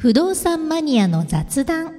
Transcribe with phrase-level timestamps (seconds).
[0.00, 1.92] 不動産マニアの雑談。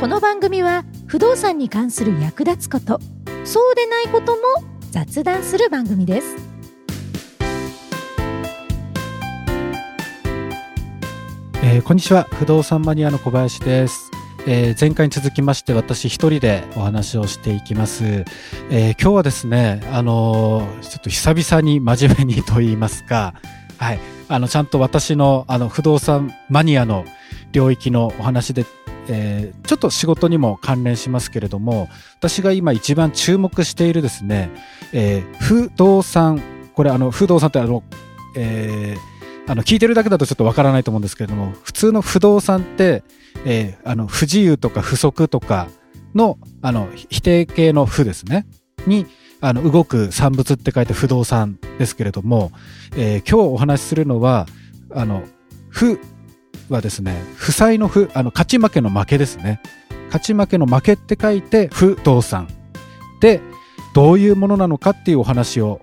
[0.00, 2.98] この番組は不動産に関する役立つこと
[3.44, 4.42] そうでないことも
[4.90, 6.36] 雑談する番組です。
[11.62, 12.26] えーこんにちは。
[12.32, 14.09] 不動産マニアの小林です、
[14.46, 18.04] えー前回に続きまして私一人でお話をしていきます、
[18.70, 23.34] えー今日はですねあのーちょっと久々に真面目にと言いますか。
[23.78, 24.00] はい。
[24.28, 27.04] あのちゃんと私のあの不動産マニアの
[27.52, 28.64] 領域のお話で
[29.08, 34.50] えーちょっと仕事にも関連しますけれども私が今一番注目しているですね、
[34.92, 36.42] えー不動産
[36.74, 37.82] これあの不動産ってあの、
[38.36, 39.10] えー
[39.50, 43.02] あの聞いてるだけだとちょっとわからないと思うんですけれども普通の不動産って、
[43.44, 45.68] えーあの不自由とか不足とか
[46.14, 48.46] のあの否定形の不ですね。
[48.86, 49.06] に
[49.40, 52.52] あの動く産物って書いて不動産ですけれども、
[52.96, 54.46] えー今日お話しするのは
[54.94, 55.22] あの
[55.68, 55.98] 不
[56.68, 59.60] はですね負債の不あの勝ち負けの負けですね。
[60.06, 62.48] 勝ち負けの負けって書いて不動産。
[63.20, 63.40] で
[63.94, 65.80] どういうものなのかっていうお話を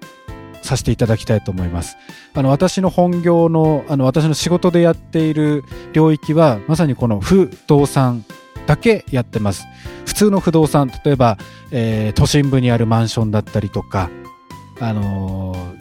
[0.67, 1.97] させていただきたいと思います。
[2.33, 8.25] あの私の本業のあの私の仕事でやっている領域はまさにこの不動産
[8.67, 9.65] だけやってます。
[10.05, 11.37] 普通の不動産例えば、
[11.71, 14.09] えー都心部にあるマンションだったりとか、
[14.79, 15.77] あのー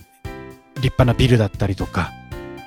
[0.76, 2.12] 立派なビルだったりとか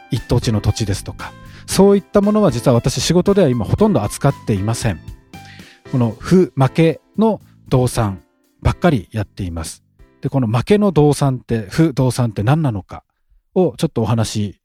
[0.10, 1.32] 一等地の土地ですとか
[1.68, 5.00] そういったものは実は私仕事では今ほとんど扱っていません。
[5.92, 8.22] この不負けの動産
[8.62, 9.84] ばっかりやっています。
[10.22, 13.04] で、この負けの動産って、不動産って何なのか
[13.56, 14.62] をちょっとお話し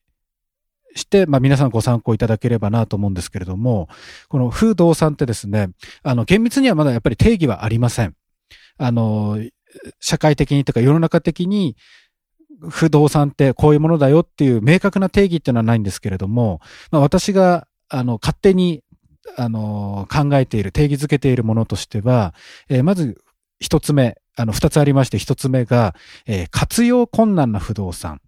[0.95, 3.89] して、まあ皆さんご参考いただければなと思うんですけれども、
[4.29, 5.71] この不動産ってですね、
[6.03, 8.15] あの厳密にはまだやっぱり定義はありません。
[8.79, 9.39] あの、
[10.01, 11.77] 社会的にとか世の中的に
[12.71, 18.83] 不動産ってこういうものだよっていう明確な定義っていうのはないんですけれども、まあ私があの勝手に
[19.37, 22.35] あの考えている、定義づけているものとしては、
[22.69, 23.21] えーまず
[23.65, 25.95] 一つ目、あの二つありまして、一つ目が、
[26.27, 28.21] えー活用困難な不動産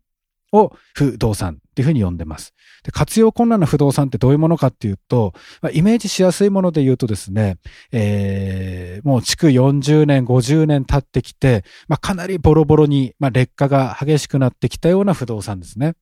[0.51, 2.55] を不動産っていうふうに呼んでます。
[2.85, 7.59] で活用困難な不動産ってどういうものかっていうと、まあ、イメージしやすいもので言うとですね、
[7.93, 15.97] えーもう築40年、50年経ってきて、まあ、かなりボロボロに、まあ、劣化が激しくなってきたような不動産ですね。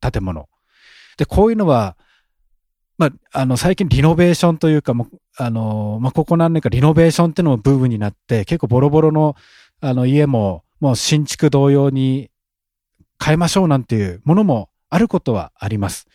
[0.00, 0.48] 建物。
[1.18, 1.98] で、こういうのは、
[3.02, 9.34] まあ、あの、最近リノベーションというか、も、あの、まあ、ここ何年かリノベーションっていうのもブームになって、結構ボロボロの、
[9.80, 12.30] あの、家も、もう新築同様に
[13.22, 16.06] 変えましょうなんていうものもあることはあります。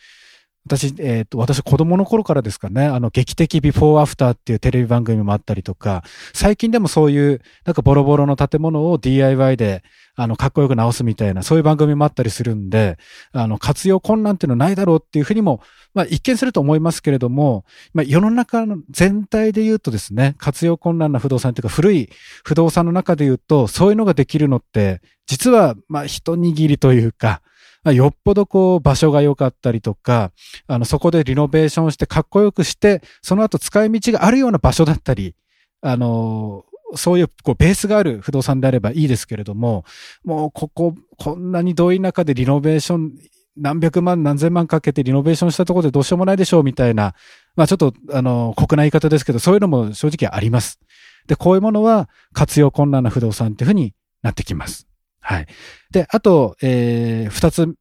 [0.68, 9.82] 私、えっ、と、私子供の頃からですかね、あの、劇的ビフォーアフターっていうテレビ番組もあったりとか、最近でもそういう、なんかボロボロの建物を DIY で、
[10.14, 12.98] あの、かっこよく直すみたいな、そういう番組もあったりするんで、
[13.32, 15.62] あの、活用困難っていうのはないだろうっていうふうにも、
[15.94, 17.64] まあ、一見すると思いますけれども、
[17.94, 22.10] まあ、世の中の全体で言うとですね、活用困難な不動産っていうか、古い
[22.44, 27.40] 不動産の中で言うと、そういうのができるのって、実は、まあ、一握りというか、
[27.84, 30.32] よっぽどこう、場所が良かったりとか、
[30.66, 35.34] あの、そこでリノベーションしてかっこよくして、その後使い道があるような場所だったり、
[35.80, 39.84] あの、そういう、こう、ベースがある不動産であればいいですけれども、
[40.24, 43.12] もう、ここ、こんなに遠い中でリノベーション、
[43.56, 47.14] 何百万、何千万かけてリノベーションしたところでどうしようもないでしょうみたいな、
[47.56, 50.78] まあちょっと、あの、酷な言い方ですけど、そういうのも正直あります。
[51.26, 54.87] で、こういうものは活用困難な不動産っていうふうになってきます。
[55.28, 55.46] はい。
[55.90, 57.74] で、あと、えー、二つ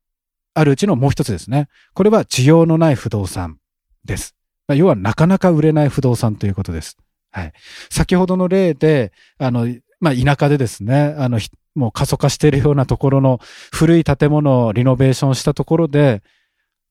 [0.53, 1.69] あるうちのもう一つですね。
[1.93, 3.57] これは需要のない不動産
[4.03, 4.35] です。
[4.67, 6.97] まあ要はなかなか売れない不動産ということです。
[7.31, 7.53] はい。
[7.89, 9.65] 先ほどの例で、あの、
[10.01, 11.39] まあ、田舎でですね、あの、
[11.73, 13.39] もう過疎化しているようなところの
[13.71, 16.23] 古い建物をリノベーションしたところで、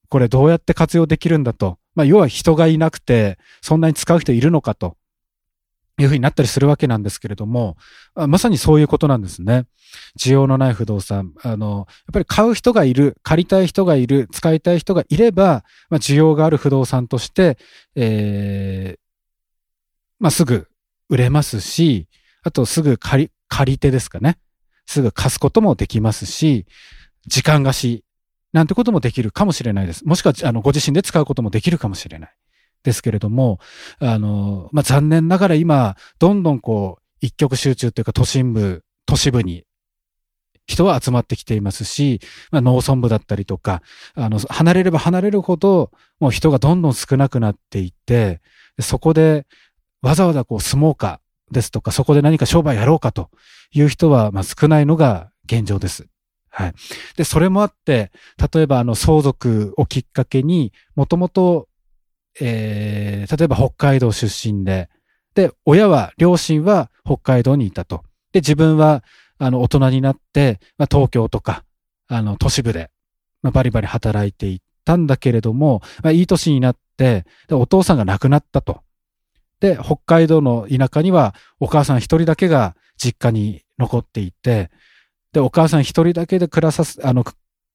[0.09, 1.77] これどうやって活用できるんだと。
[1.93, 4.97] まあ、要は人がいなくて、そんなに使う人いるのかと。
[5.99, 7.77] いうふうになったりするわけなんですけれども、
[8.15, 9.65] まさにそういうことなんですね。
[10.19, 11.33] 需要のない不動産。
[11.43, 17.57] あの、やっぱり買う人がいる、借りたい人がいる、使いたい人がいれば、まあ、需要がある不動産として、
[17.95, 18.99] えー
[20.19, 20.67] まあ、すぐ
[21.09, 22.07] 売れますし、
[22.43, 24.37] あとすぐ借り、借り手ですかね。
[24.85, 26.65] すぐ貸すこともできますし、
[27.25, 28.03] 時間貸し
[28.53, 30.05] なんてこともできるかもしれないです。
[30.05, 32.35] もしくは、あの、ご自身で使うこともできるかもしれない。
[32.87, 33.59] ですけれども、
[33.99, 39.65] あの、まあ、残念ながら今、どんどんこう、一極集中というか都心部、都市部に
[40.67, 43.81] 人は集まってきていますし、まあ、農村部だったりとか、
[44.15, 45.91] あの、離れれば離れるほど、
[46.21, 48.39] もう人がどんどん少なくなっていって、
[48.79, 49.45] そこで
[50.01, 51.19] わざわざこう住もうか
[51.51, 53.29] ですとか、そこで何か商売やろうかと
[53.73, 56.07] いう人は、ま、少ないのが現状です。
[56.49, 56.73] はい。
[57.17, 58.11] で、それもあって、
[58.53, 61.66] 例えばあの相続をきっかけに、もともと、
[62.41, 64.89] えー、例えば北海道出身で、
[65.33, 68.03] で、親は、両親は北海道にいたと。
[68.31, 69.03] で、自分は、
[69.37, 71.63] あの、大人になって、まあ、東京とか、
[72.07, 72.89] あの、都市部で、
[73.43, 78.81] まあ、バリバリ働いていったんだけれども、まあ、いい年になって、で、お父さんが亡くなったと。
[79.59, 84.71] で、北海道の田舎には、お母さん一人だけが実家に残っていて、
[85.33, 87.23] で、お母さん一人だけで暮らさす、あの、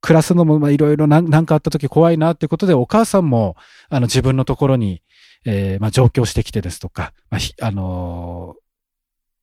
[0.03, 3.57] 暮らすのも、いろいろなんかあった時怖いなっていうことで、お母さんも、
[3.89, 5.01] あの、自分のところに、
[5.45, 8.57] えー、まあ、上京してきてですとか、まあ、あの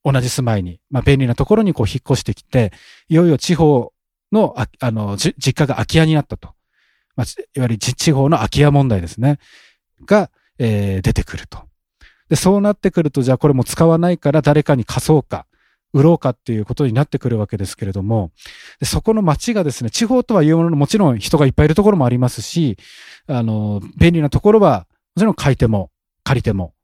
[0.04, 2.72] ー、同じ住まいに、まあ、便利なところにこう引っ越してきて、
[3.08, 3.92] いよいよ地方
[4.32, 6.50] の、あ、あの、実家が空き家になったと。
[7.16, 9.38] まあ、いわゆる地方の空き家問題ですね。
[10.06, 11.58] が、えー、出てくると。
[12.28, 15.46] で、そうなってくると、じゃあこれも使わないから誰かに貸そうか。
[15.92, 18.30] 売ろうかっていうことになってくるわけですけれども、
[18.82, 22.76] そこの街がですね、地方とはいうもののもちろん人がいっぱいいるところもありますし、
[23.26, 25.90] あの、便利なところは、もちろん買い手も
[26.24, 26.74] 借り手も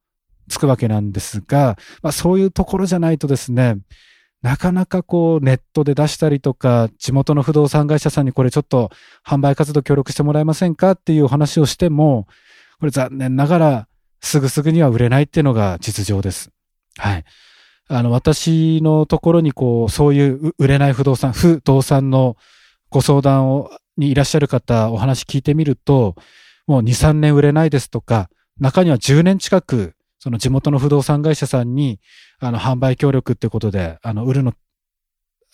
[0.49, 3.79] つくわけなんですが、まあそういうところじゃないとですね、
[4.43, 8.91] なかなかこうネットで出したりとか、地元の不動産会社さんにこれちょっと
[9.25, 12.27] 販売活動協力してもらえませんかっていうお話をしても、
[12.79, 13.89] これ残念ながら
[14.21, 16.51] すぐすぐには売れないっていうのが実情です。
[16.99, 17.25] はい。
[17.89, 22.37] あの、私のところにこう、そういう売れない不動産、不動産の
[22.91, 26.17] ご相談を、にいらっしゃる方、お話聞いてみると、
[26.67, 28.29] もう2、3年売れないですとか、
[28.59, 32.01] 中には10年近く、その地元の不動産会社さんに、
[32.41, 34.53] あの、販売協力ってことで、あの、売るの、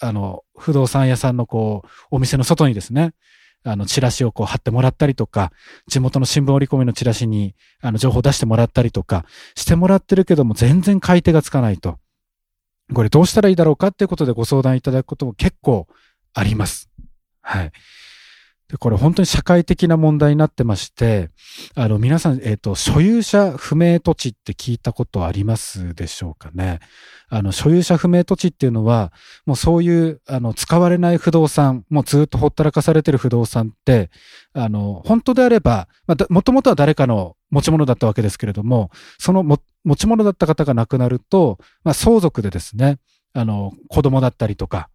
[0.00, 3.12] あの、不動産屋さんのこう、お店の外にですね、
[3.64, 5.52] あの、チラシをこう貼ってもらったりとか、
[5.87, 9.25] 地元の新聞折り込みのチラシに、あの、情報を出してもらったりとか、
[9.55, 11.99] してもらってるけども、全然買い手がつかないと。
[12.93, 15.87] これどうしたらいいだろうかっていうことでご相談いただくことも結構
[16.35, 16.91] あります。
[17.41, 17.73] はい。
[18.73, 21.29] で、これ本当に社会的な問題になってまして、
[21.75, 26.81] あの、皆さん、えっ、ー、と、所有者不明土地って聞いたことありますでしょうかね。
[27.29, 29.12] あの、所有者不明土地っていうのは、
[29.44, 34.11] もうそういう、あの、使われない不動産、もうずっとほったらかされてる不動産って、
[34.55, 42.99] あの、本当であれば、まあ、もともとは誰かの持ち物だったわけですけれども、そのも持ち物だった方が亡くなると、まあ、相続でですね、
[43.32, 44.88] あの、子供だったりとか、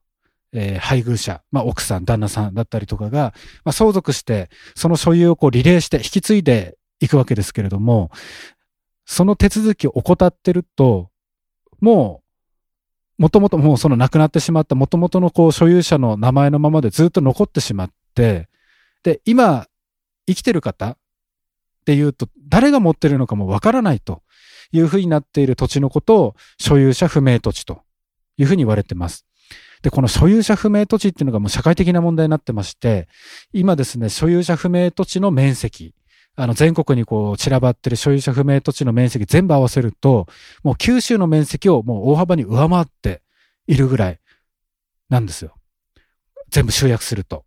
[0.54, 3.34] えー、配偶者、まあ、奥さん、旦那さんだったりとかが、
[3.66, 8.12] まあ、相続して、その所有をこうリレーして引き継いでいくわけですけれども、
[9.06, 11.10] その手続きを怠ってると、
[11.80, 12.22] も
[13.20, 18.48] う、もともともうその亡くなってしまったもともとのこう所有者の名前のままでずっと残ってしまって、
[19.04, 19.68] で、今、
[20.28, 20.98] 生きてる方っ
[21.86, 24.22] ていうと、誰が持ってるのかもわからないと。
[24.72, 27.82] いうふうになっている土地のことを所有者不明土地と
[28.38, 29.26] いうふうに言われてます。
[29.82, 33.08] で、この所有者不明土地っていうのがもう社会的な問題になってまして、
[33.54, 35.94] 今ですね、所有者不明土地の面積、
[36.36, 40.28] あの全国にこう散らばってる所有者不明土地の面積全部合わせると、
[40.64, 43.22] もう九州の面積をもう大幅に上回って
[43.68, 44.20] いるぐらい
[45.10, 45.56] なんですよ。
[46.50, 47.46] 全部集約すると。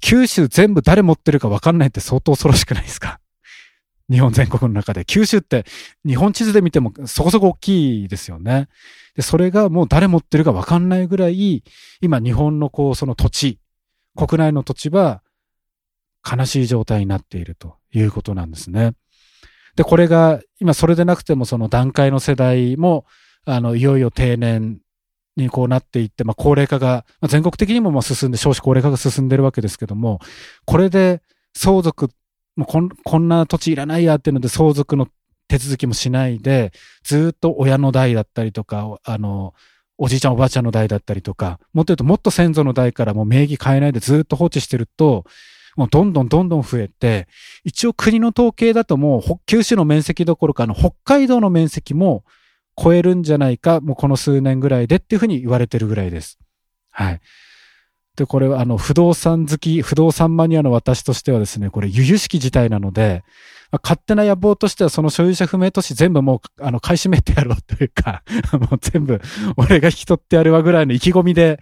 [0.00, 3.20] 九州全部誰持ってるか分かんないって相当恐ろしくないですか？
[4.10, 5.04] 日本全国の中で。
[5.04, 5.64] 九州って
[6.06, 8.68] 日本地図で見てもそこそこ大きいですよね。
[9.14, 11.62] で、それがもう誰持ってるかわかんないぐらい、
[12.00, 13.58] 今日本のこう、その土地、
[14.16, 15.22] 国内の土地は
[16.28, 18.94] 悲しい状態になっているということなんですね。
[19.76, 23.06] で、これが今それでなくてもその段階の世代も、
[23.44, 24.80] あの、いよいよ定年
[25.36, 30.20] にこうなっていって、まあ高齢化が、まあ、全国的にもまあ進んで少子高齢化が進んでるわけですけども、
[30.64, 31.22] これで
[31.54, 32.10] 相続
[32.56, 35.08] もうこんこんな土地いらないやっていうので相続の
[35.48, 39.54] 手続きもしないで、ずっと親の代だったりとか、あの、
[39.98, 45.24] おじいちゃんおばあちゃんの代だったりとか、もっと言うともっと先祖の代からもう名義変えないでずっと放置してると、
[45.76, 47.28] もうどんどんどんどん増えて、
[47.64, 52.24] 一応国の統計だともう九州の面積どころかの北海道の面積も
[52.80, 56.38] 超えるんじゃないか、もうこの数年ぐらいでっていうふうに言われてるぐらいです。
[56.90, 57.20] はい。
[58.16, 63.24] で、これはあの、不動産好き、不動産マニアの私としてはですね、これ、由々しき事態なので、
[63.72, 69.20] まあ、勝手な野望としてはその所有者不明都市全部もう、あの、買い占めてやろうというか もう全部、
[69.56, 71.60] 俺が引き取ってやるわぐらいの意気込みで、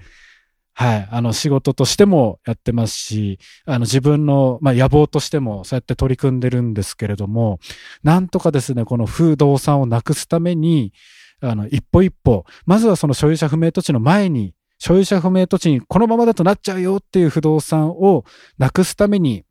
[0.74, 7.60] はい、あの、仕事としてもやってますし、あの、自分の、まあ、野望としてもそうやって取り組んでるんですけれども、
[8.02, 10.92] なんとかですね、この不動産をなくすために、
[11.40, 18.24] あの、一歩一歩、まずはその所有者不明土地の前に、所有者不明土地にこのままだとなっちゃうよっていう不動産を
[18.58, 19.44] なくすために、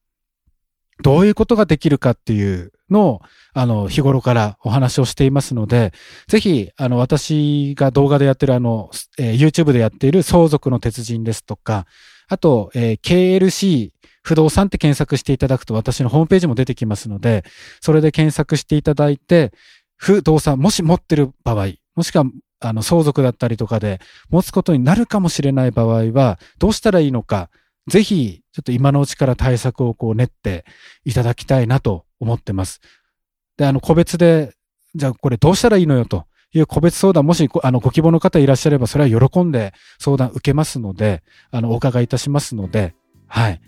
[1.04, 3.22] どういうことができるかっていうのを、
[3.54, 5.94] あの、日頃からお話をしていますので、
[6.28, 11.86] ぜひ、あの、私が動画でやってるあの、えー、YouTube でやっている相続の鉄人ですとか、
[12.28, 13.92] あと、えー、KLC
[14.24, 17.46] 不動産って検索していただくと私のホームページも出てきますので、
[17.80, 19.54] それで検索していただいて、
[19.96, 22.26] 不動産、もし持ってる場合、もしくは、
[22.62, 24.00] あの、相続だったりとかで
[24.30, 27.50] 持つことになるかもしれない場合は、どうしたらいいのか、
[27.88, 30.66] ぜひ、ちょっと今のうちから対策をこう練って
[31.04, 32.80] いただきたいなと思ってます。
[33.58, 34.54] で、あの、個別で、
[34.94, 42.94] じゃあこれどうしたらいいのよという個別相談、もしあのご希望の方いらっしゃれば、それは喜んで相談受けますので、あの、お伺いいたしますので、
[43.28, 43.62] はい。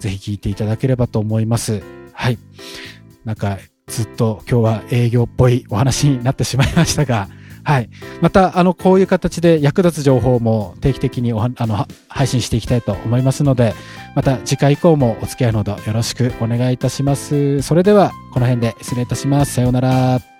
[0.00, 1.82] ぜひ聞いていただければと思います。
[2.12, 2.38] はい。
[3.24, 7.28] なんか、ずっと今日は営業っぽいお話になってしまいましたが、
[7.64, 7.88] はい。
[8.20, 13.74] また、あの、こういう形で役立つ情報も定期的におはあの配信していきたいと思いますので、
[14.14, 17.62] また次回以降もお付き合いのほどよろしくお願いいたします。
[17.62, 19.54] それでは、この辺で失礼いたします。
[19.54, 20.33] さようなら。